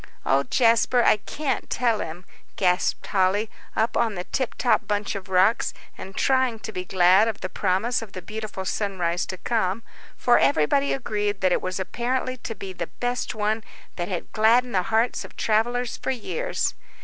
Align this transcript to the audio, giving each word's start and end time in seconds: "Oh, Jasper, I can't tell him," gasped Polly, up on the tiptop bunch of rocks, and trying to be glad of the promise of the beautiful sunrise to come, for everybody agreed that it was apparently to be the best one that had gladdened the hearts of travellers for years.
"Oh, 0.25 0.41
Jasper, 0.41 1.03
I 1.03 1.17
can't 1.17 1.69
tell 1.69 1.99
him," 1.99 2.25
gasped 2.55 3.03
Polly, 3.03 3.51
up 3.75 3.95
on 3.95 4.15
the 4.15 4.23
tiptop 4.23 4.87
bunch 4.87 5.13
of 5.13 5.29
rocks, 5.29 5.75
and 5.95 6.15
trying 6.17 6.57
to 6.61 6.71
be 6.71 6.83
glad 6.85 7.27
of 7.27 7.41
the 7.41 7.49
promise 7.49 8.01
of 8.01 8.13
the 8.13 8.21
beautiful 8.23 8.65
sunrise 8.65 9.27
to 9.27 9.37
come, 9.37 9.83
for 10.17 10.39
everybody 10.39 10.91
agreed 10.91 11.41
that 11.41 11.51
it 11.51 11.61
was 11.61 11.79
apparently 11.79 12.35
to 12.37 12.55
be 12.55 12.73
the 12.73 12.87
best 12.99 13.35
one 13.35 13.63
that 13.95 14.07
had 14.07 14.31
gladdened 14.31 14.73
the 14.73 14.81
hearts 14.89 15.23
of 15.23 15.37
travellers 15.37 15.97
for 15.97 16.09
years. 16.09 16.73